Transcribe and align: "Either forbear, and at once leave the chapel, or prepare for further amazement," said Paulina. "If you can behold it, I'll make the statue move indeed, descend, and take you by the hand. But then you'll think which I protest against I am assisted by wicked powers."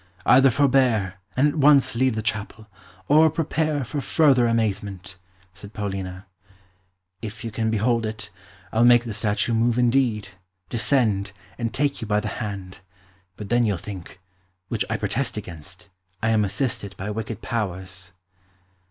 "Either 0.25 0.49
forbear, 0.49 1.19
and 1.37 1.47
at 1.47 1.53
once 1.57 1.93
leave 1.95 2.15
the 2.15 2.23
chapel, 2.23 2.65
or 3.07 3.29
prepare 3.29 3.83
for 3.85 4.01
further 4.01 4.47
amazement," 4.47 5.15
said 5.53 5.73
Paulina. 5.73 6.25
"If 7.21 7.43
you 7.43 7.51
can 7.51 7.69
behold 7.69 8.07
it, 8.07 8.31
I'll 8.73 8.83
make 8.83 9.03
the 9.03 9.13
statue 9.13 9.53
move 9.53 9.77
indeed, 9.77 10.29
descend, 10.69 11.33
and 11.59 11.71
take 11.71 12.01
you 12.01 12.07
by 12.07 12.19
the 12.19 12.29
hand. 12.41 12.79
But 13.37 13.49
then 13.49 13.63
you'll 13.63 13.77
think 13.77 14.19
which 14.69 14.83
I 14.89 14.97
protest 14.97 15.37
against 15.37 15.91
I 16.23 16.31
am 16.31 16.43
assisted 16.43 16.97
by 16.97 17.11
wicked 17.11 17.43
powers." 17.43 18.11